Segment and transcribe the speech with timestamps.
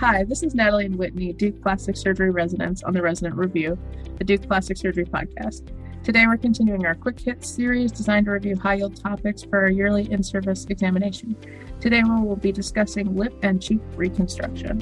[0.00, 3.78] Hi, this is Natalie and Whitney, Duke Plastic Surgery residents on the Resident Review,
[4.18, 5.72] the Duke Plastic Surgery podcast.
[6.04, 9.70] Today we're continuing our quick hits series designed to review high yield topics for our
[9.70, 11.34] yearly in service examination.
[11.80, 14.80] Today we will be discussing lip and cheek reconstruction.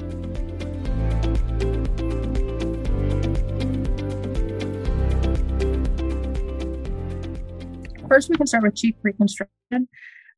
[8.08, 9.88] First, we can start with cheek reconstruction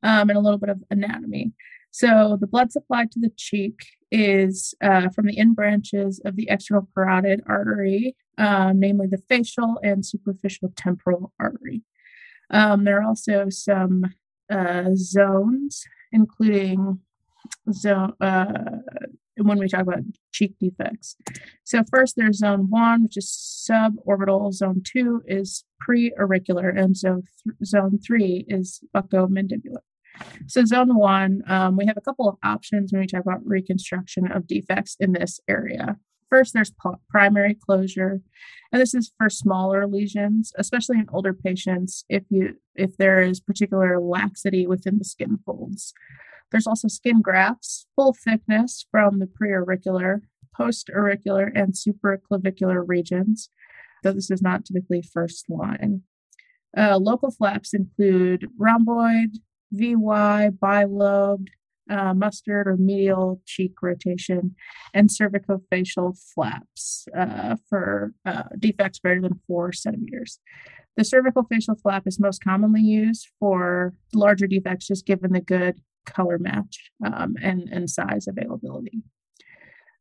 [0.06, 1.52] um, and a little bit of anatomy.
[1.90, 3.80] So, the blood supply to the cheek
[4.12, 9.78] is uh, from the end branches of the external carotid artery, um, namely the facial
[9.82, 11.82] and superficial temporal artery.
[12.50, 14.04] Um, there are also some
[14.50, 17.00] uh, zones, including
[17.72, 18.78] zone uh,
[19.38, 21.16] when we talk about cheek defects.
[21.64, 23.28] So first, there's zone one, which is
[23.70, 24.52] suborbital.
[24.52, 29.82] Zone two is pre-auricular, and so th- zone three is buccomandibular.
[30.46, 34.30] So, zone one, um, we have a couple of options when we talk about reconstruction
[34.30, 35.96] of defects in this area.
[36.28, 36.72] First, there's
[37.08, 38.20] primary closure,
[38.72, 42.04] and this is for smaller lesions, especially in older patients.
[42.08, 45.94] If you if there is particular laxity within the skin folds,
[46.50, 50.22] there's also skin grafts, full thickness from the preauricular,
[50.58, 53.50] postauricular, and supraclavicular regions.
[54.02, 56.02] Though this is not typically first line.
[56.76, 59.38] Uh, local flaps include rhomboid,
[59.72, 61.48] VY, bilobed,
[61.90, 64.54] uh, mustard or medial cheek rotation,
[64.92, 70.40] and cervicofacial flaps uh, for uh, defects greater than four centimeters.
[70.96, 75.80] The cervical facial flap is most commonly used for larger defects, just given the good
[76.06, 79.02] color match um, and, and size availability.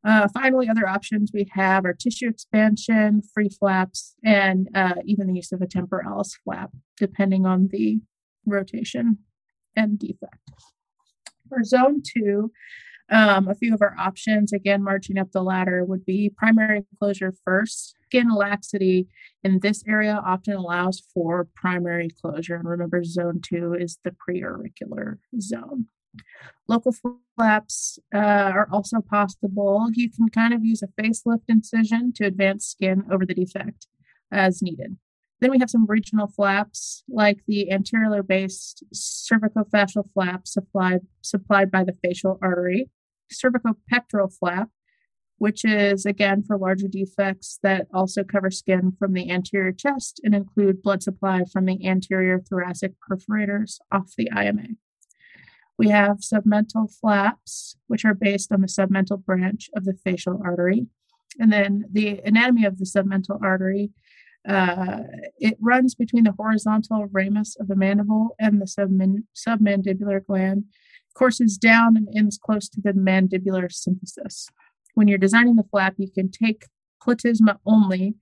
[0.05, 5.33] Uh, finally, other options we have are tissue expansion, free flaps, and uh, even the
[5.33, 8.00] use of a temporalis flap, depending on the
[8.45, 9.17] rotation
[9.75, 10.51] and defect.
[11.49, 12.51] For zone two,
[13.09, 17.33] um, a few of our options, again, marching up the ladder, would be primary closure
[17.44, 17.95] first.
[18.05, 19.07] Skin laxity
[19.44, 22.55] in this area often allows for primary closure.
[22.55, 25.88] And remember, zone two is the preauricular zone.
[26.67, 26.95] Local
[27.35, 29.88] flaps uh, are also possible.
[29.94, 33.88] You can kind of use a facelift incision to advance skin over the defect
[34.31, 34.97] as needed.
[35.41, 41.84] Then we have some regional flaps, like the anterior based cervicofacial flap supplied, supplied by
[41.84, 42.90] the facial artery,
[43.31, 44.69] cervicopectoral flap,
[45.38, 50.34] which is again for larger defects that also cover skin from the anterior chest and
[50.34, 54.68] include blood supply from the anterior thoracic perforators off the IMA.
[55.78, 60.88] We have submental flaps, which are based on the submental branch of the facial artery.
[61.38, 63.91] And then the anatomy of the submental artery
[64.47, 65.00] uh,
[65.39, 70.66] it runs between the horizontal ramus of the mandible and the subman- submandibular gland,
[71.16, 74.47] courses down and ends close to the mandibular symphysis.
[74.94, 76.66] When you're designing the flap, you can take
[77.01, 78.16] platysma only.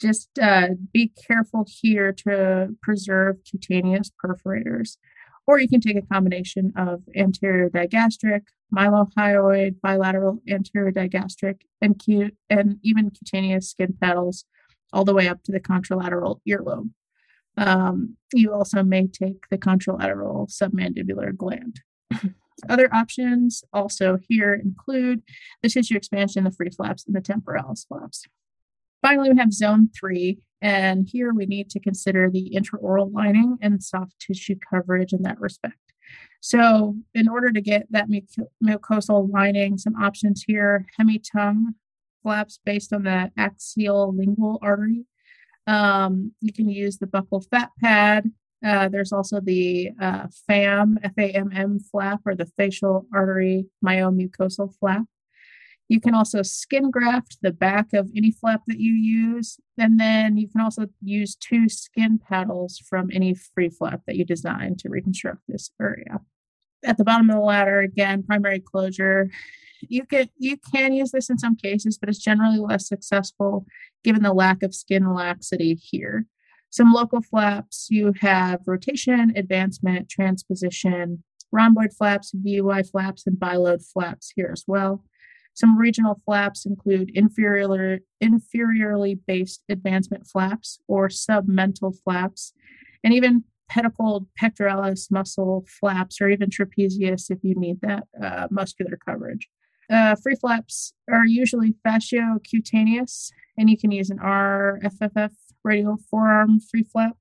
[0.00, 4.96] Just uh, be careful here to preserve cutaneous perforators.
[5.46, 8.42] Or you can take a combination of anterior digastric,
[8.74, 14.44] mylohyoid, bilateral anterior digastric, and, cu- and even cutaneous skin petals
[14.96, 16.88] all the way up to the contralateral earlobe.
[17.58, 21.80] Um, you also may take the contralateral submandibular gland.
[22.70, 25.22] Other options also here include
[25.62, 28.24] the tissue expansion, the free flaps, and the temporalis flaps.
[29.02, 33.82] Finally, we have zone three, and here we need to consider the intraoral lining and
[33.82, 35.76] soft tissue coverage in that respect.
[36.40, 38.08] So, in order to get that
[38.64, 41.74] mucosal lining, some options here hemi-tongue
[42.22, 45.04] flaps based on the axial lingual artery.
[45.66, 48.30] Um, you can use the buccal fat pad.
[48.64, 55.04] Uh, there's also the uh, FAMM, F-A-M-M flap, or the facial artery myomucosal flap.
[55.88, 59.58] You can also skin graft the back of any flap that you use.
[59.78, 64.24] And then you can also use two skin paddles from any free flap that you
[64.24, 66.20] design to reconstruct this area.
[66.84, 69.30] At the bottom of the ladder, again, primary closure
[69.80, 73.66] you can you can use this in some cases, but it's generally less successful
[74.04, 76.26] given the lack of skin laxity here.
[76.70, 84.32] Some local flaps, you have rotation, advancement, transposition, rhomboid flaps, VY flaps, and bilobed flaps
[84.34, 85.04] here as well.
[85.54, 92.52] Some regional flaps include inferior, inferiorly based advancement flaps or submental flaps,
[93.02, 98.98] and even pedicled pectoralis muscle flaps, or even trapezius if you need that uh, muscular
[99.02, 99.48] coverage.
[99.90, 105.30] Uh, free flaps are usually fasciocutaneous, and you can use an RFFF
[105.64, 107.16] radial forearm free flap,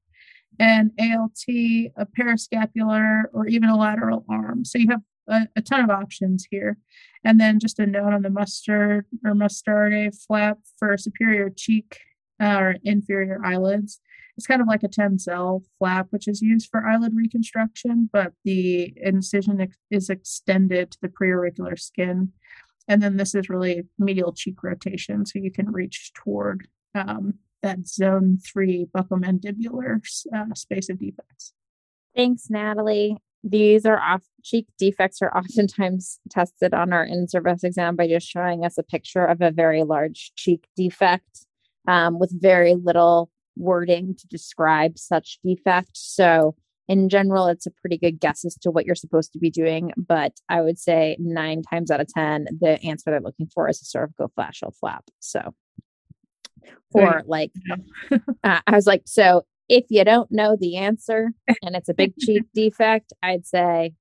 [0.59, 4.65] an ALT, a parascapular, or even a lateral arm.
[4.65, 6.77] So you have a, a, ton of options here.
[7.23, 11.99] And then just a note on the mustard or Mustardé flap for superior cheek
[12.41, 13.99] uh, or inferior eyelids.
[14.37, 18.93] It's kind of like a Tenzel flap, which is used for eyelid reconstruction, but the
[18.97, 22.33] incision ex- is extended to the preauricular skin.
[22.87, 27.87] And then this is really medial cheek rotation, so you can reach toward um, that
[27.87, 29.99] zone three buccomandibular
[30.35, 31.53] uh, space of defects.
[32.15, 33.17] Thanks, Natalie.
[33.43, 38.65] These are off cheek defects are oftentimes tested on our in-service exam by just showing
[38.65, 41.45] us a picture of a very large cheek defect
[41.87, 45.91] um, with very little wording to describe such defect.
[45.93, 46.55] So
[46.87, 49.91] in general, it's a pretty good guess as to what you're supposed to be doing.
[49.97, 53.81] But I would say nine times out of 10, the answer they're looking for is
[53.81, 55.03] a cervicofacial flap.
[55.19, 55.53] So,
[56.93, 57.27] or right.
[57.27, 57.51] like,
[58.11, 58.17] uh,
[58.67, 61.31] I was like, so if you don't know the answer
[61.63, 63.93] and it's a big cheek defect, I'd say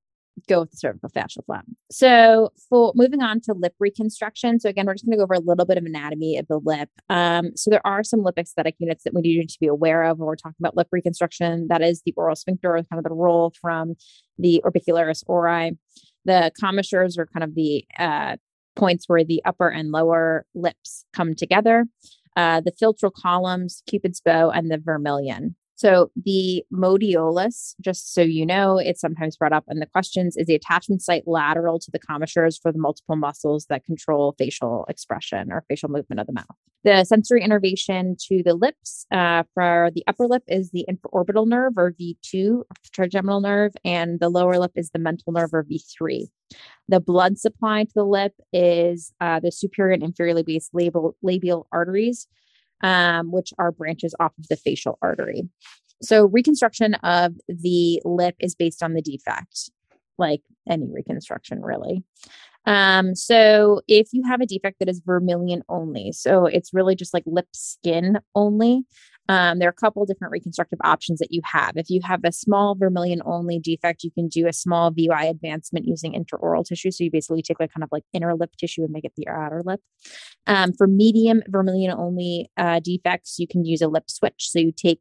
[0.49, 1.65] go with the cervical facial flap.
[1.91, 4.61] So for moving on to lip reconstruction.
[4.61, 6.59] So again, we're just going to go over a little bit of anatomy of the
[6.59, 6.89] lip.
[7.09, 10.19] Um, so there are some lip aesthetic units that we need to be aware of
[10.19, 11.69] when we're talking about lip reconstruction.
[11.69, 13.95] That is the oral sphincter, kind of the roll from
[14.39, 15.73] the orbicularis oris.
[16.25, 18.37] The commissures are kind of the uh,
[18.77, 21.87] points where the upper and lower lips come together.
[22.37, 25.55] Uh, the philtral columns, Cupid's bow, and the vermilion.
[25.77, 30.47] So the modiolus, just so you know, it's sometimes brought up in the questions, is
[30.47, 35.51] the attachment site lateral to the commissures for the multiple muscles that control facial expression
[35.51, 36.47] or facial movement of the mouth.
[36.85, 41.73] The sensory innervation to the lips uh, for the upper lip is the infraorbital nerve
[41.77, 42.63] or V2
[42.93, 46.27] trigeminal nerve, and the lower lip is the mental nerve or V3.
[46.89, 51.67] The blood supply to the lip is uh, the superior and inferiorly based labial, labial
[51.73, 52.29] arteries
[52.83, 55.43] um, which are branches off of the facial artery.
[56.03, 59.71] So, reconstruction of the lip is based on the defect,
[60.19, 62.03] like any reconstruction, really.
[62.67, 67.15] Um, so, if you have a defect that is vermilion only, so it's really just
[67.15, 68.85] like lip skin only,
[69.29, 71.77] um, there are a couple different reconstructive options that you have.
[71.77, 75.87] If you have a small vermilion only defect, you can do a small VY advancement
[75.87, 76.91] using intraoral tissue.
[76.91, 79.29] So you basically take like kind of like inner lip tissue and make it the
[79.29, 79.81] outer lip.
[80.47, 84.51] Um, for medium vermilion only uh, defects, you can use a lip switch.
[84.51, 85.01] So you take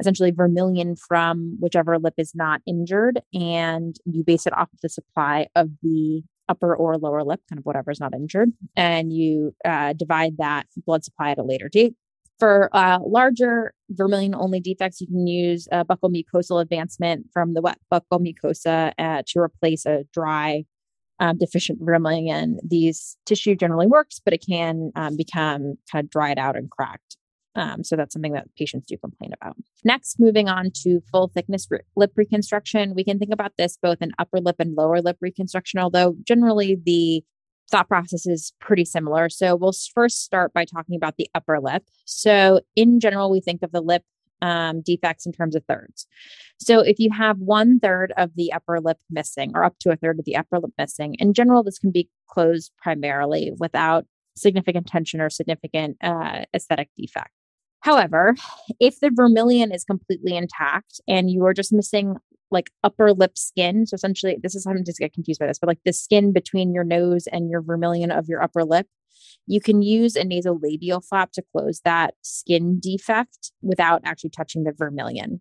[0.00, 4.88] essentially vermilion from whichever lip is not injured and you base it off of the
[4.88, 9.54] supply of the upper or lower lip, kind of whatever is not injured, and you
[9.64, 11.94] uh, divide that blood supply at a later date
[12.40, 17.60] for uh, larger vermilion only defects, you can use a buccal mucosal advancement from the
[17.60, 20.64] wet buccal mucosa uh, to replace a dry
[21.20, 22.58] um, deficient vermilion.
[22.66, 27.16] These tissue generally works, but it can um, become kind of dried out and cracked.
[27.56, 29.56] Um, so that's something that patients do complain about.
[29.84, 34.00] Next, moving on to full thickness re- lip reconstruction, we can think about this both
[34.00, 37.22] in upper lip and lower lip reconstruction, although generally the
[37.70, 39.28] thought process is pretty similar.
[39.28, 41.84] So we'll first start by talking about the upper lip.
[42.04, 44.02] So in general, we think of the lip
[44.42, 46.06] um, defects in terms of thirds.
[46.58, 49.96] So if you have one third of the upper lip missing, or up to a
[49.96, 54.06] third of the upper lip missing, in general, this can be closed primarily without
[54.36, 57.30] significant tension or significant uh, aesthetic defect.
[57.80, 58.34] However,
[58.78, 62.16] if the vermilion is completely intact and you are just missing
[62.50, 63.86] like upper lip skin.
[63.86, 66.72] So essentially, this is I'm just get confused by this, but like the skin between
[66.72, 68.86] your nose and your vermilion of your upper lip,
[69.46, 74.72] you can use a nasolabial flap to close that skin defect without actually touching the
[74.72, 75.40] vermilion.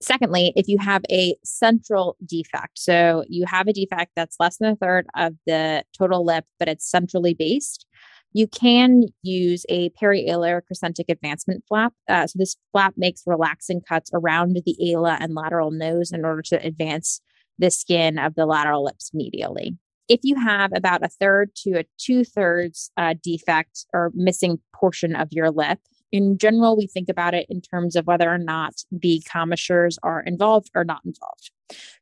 [0.00, 4.70] Secondly, if you have a central defect, so you have a defect that's less than
[4.70, 7.84] a third of the total lip, but it's centrally based,
[8.32, 11.92] you can use a perialar crescentic advancement flap.
[12.08, 16.42] Uh, so this flap makes relaxing cuts around the ala and lateral nose in order
[16.42, 17.20] to advance
[17.58, 19.76] the skin of the lateral lips medially.
[20.08, 25.14] If you have about a third to a two thirds uh, defect or missing portion
[25.14, 25.78] of your lip,
[26.10, 30.20] in general, we think about it in terms of whether or not the commissures are
[30.22, 31.50] involved or not involved.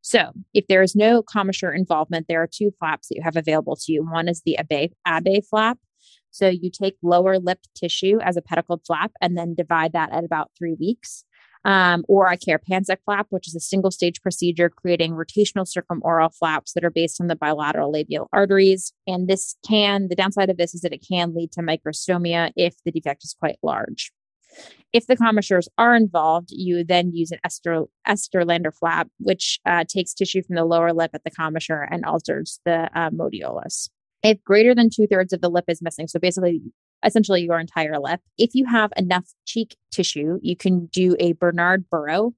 [0.01, 3.75] So, if there is no commissure involvement, there are two flaps that you have available
[3.77, 4.05] to you.
[4.05, 5.79] One is the Abbe, Abbe flap,
[6.31, 10.25] so you take lower lip tissue as a pedicled flap and then divide that at
[10.25, 11.25] about three weeks.
[11.65, 16.75] Um, or a Karapandzic flap, which is a single stage procedure creating rotational circumoral flaps
[16.75, 18.93] that are based on the bilateral labial arteries.
[19.09, 22.77] And this can, the downside of this is that it can lead to microstomia if
[22.85, 24.13] the defect is quite large.
[24.93, 30.15] If the commissures are involved, you then use an Ester, Estlander flap, which uh, takes
[30.15, 33.89] tissue from the lower lip at the commissure and alters the uh, modiolus
[34.29, 36.61] if greater than two thirds of the lip is missing, so basically
[37.05, 38.21] essentially your entire lip.
[38.37, 42.33] If you have enough cheek tissue, you can do a Bernard Burow.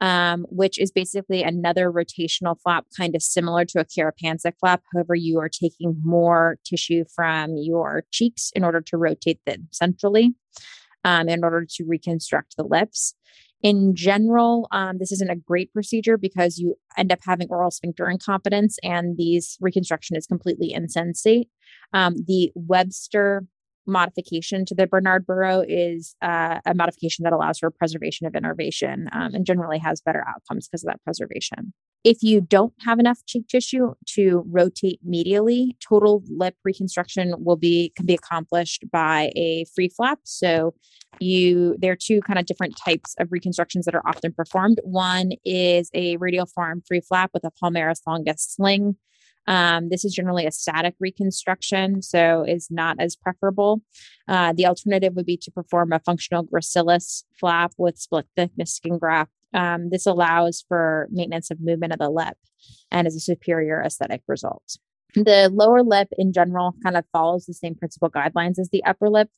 [0.00, 4.82] um, which is basically another rotational flap, kind of similar to a Karapandzic flap.
[4.92, 10.34] However, you are taking more tissue from your cheeks in order to rotate them centrally
[11.04, 13.14] um, in order to reconstruct the lips.
[13.64, 18.10] In general, um, this isn't a great procedure because you end up having oral sphincter
[18.10, 21.48] incompetence and these reconstruction is completely insensate.
[21.94, 23.46] Um, the Webster
[23.86, 29.08] modification to the Bernard Burow is uh, a modification that allows for preservation of innervation
[29.12, 31.72] um, and generally has better outcomes because of that preservation.
[32.04, 37.92] If you don't have enough cheek tissue to rotate medially, total lip reconstruction will be
[37.96, 40.20] can be accomplished by a free flap.
[40.24, 40.74] So
[41.18, 44.80] you there are two kind of different types of reconstructions that are often performed.
[44.84, 48.96] One is a radial forearm free flap with a palmaris longus sling
[49.46, 53.82] um, this is generally a static reconstruction, so is not as preferable.
[54.26, 58.98] Uh, the alternative would be to perform a functional gracilis flap with split thickness skin
[58.98, 59.32] graft.
[59.54, 62.36] Um, this allows for maintenance of movement of the lip
[62.90, 64.76] and is a superior aesthetic result.
[65.14, 69.08] The lower lip in general kind of follows the same principal guidelines as the upper
[69.08, 69.28] lip.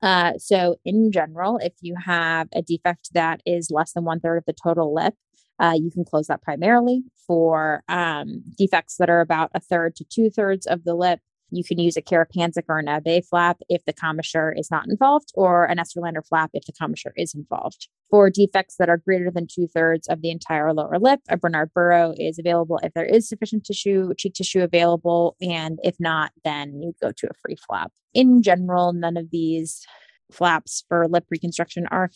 [0.00, 4.38] Uh, so, in general, if you have a defect that is less than one third
[4.38, 5.14] of the total lip,
[5.60, 10.04] uh, you can close that primarily for um, defects that are about a third to
[10.04, 11.20] two thirds of the lip.
[11.50, 15.32] You can use a Karapandzic or an Abbe flap if the commissure is not involved,
[15.34, 17.88] or an Estlander flap if the commissure is involved.
[18.10, 21.70] For defects that are greater than two thirds of the entire lower lip, a Bernard
[21.76, 26.80] Burow is available if there is sufficient tissue, cheek tissue available, and if not, then
[26.82, 27.92] you go to a free flap.
[28.14, 29.86] In general, none of these
[30.30, 32.10] flaps for lip reconstruction are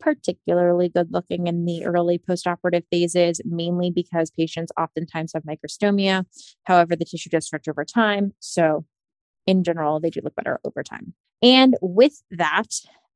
[0.00, 6.24] particularly good looking in the early postoperative phases, mainly because patients oftentimes have microstomia.
[6.64, 8.32] However, the tissue does stretch over time.
[8.40, 8.84] So,
[9.46, 11.14] in general, they do look better over time.
[11.42, 12.68] And with that,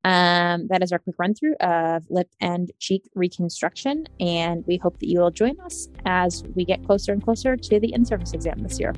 [0.04, 4.06] um, that is our quick run through of lip and cheek reconstruction.
[4.18, 7.80] And we hope that you will join us as we get closer and closer to
[7.80, 8.94] the in service exam this year.